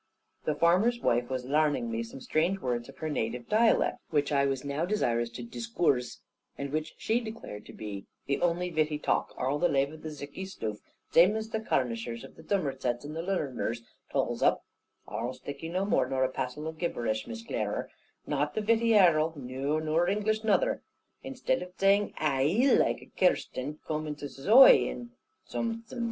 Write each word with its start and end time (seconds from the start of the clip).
The 0.45 0.55
farmer's 0.55 0.99
wife 0.99 1.29
was 1.29 1.45
"larning" 1.45 1.91
me 1.91 2.01
some 2.01 2.21
strange 2.21 2.57
words 2.59 2.89
of 2.89 2.97
her 2.97 3.07
native 3.07 3.47
dialect, 3.47 3.99
which 4.09 4.31
I 4.31 4.47
was 4.47 4.65
now 4.65 4.83
desirous 4.83 5.29
to 5.29 5.43
"discoorse," 5.43 6.21
and 6.57 6.71
which 6.71 6.95
she 6.97 7.19
declared 7.19 7.67
to 7.67 7.73
be 7.73 8.07
"the 8.25 8.41
only 8.41 8.71
vitty 8.71 8.97
talk. 8.97 9.31
Arl 9.37 9.59
the 9.59 9.69
lave 9.69 9.93
of 9.93 10.01
thiccy 10.01 10.47
stoof, 10.47 10.79
zame 11.13 11.35
as 11.35 11.49
the 11.49 11.59
Carnishers 11.59 12.23
and 12.23 12.35
the 12.35 12.41
Zummersets 12.41 13.05
and 13.05 13.15
the 13.15 13.21
Lunnoners 13.21 13.83
tulls 14.11 14.41
up, 14.41 14.65
arl 15.07 15.33
thiccy's 15.35 15.71
no 15.71 15.85
more 15.85 16.09
nor 16.09 16.23
a 16.23 16.29
passel 16.29 16.67
of 16.67 16.79
gibbersh, 16.79 17.27
Miss 17.27 17.43
Clerer, 17.43 17.87
and 18.25 18.31
not 18.31 18.55
vitty 18.55 18.93
atarl; 18.95 19.35
noo, 19.35 19.79
nor 19.79 20.09
English 20.09 20.43
nother. 20.43 20.81
Instead 21.21 21.61
of 21.61 21.77
zaying 21.77 22.13
'ai' 22.19 22.75
laike 22.75 23.01
a 23.03 23.11
Kirsten, 23.19 23.77
zome 23.87 24.07
on 24.07 24.07
em 24.07 24.15
zays 24.17 24.47
'oi,' 24.47 24.89
and 24.89 25.11
zome 25.47 25.57
on 25.69 25.83
em 25.91 25.97
'I. 25.97 25.97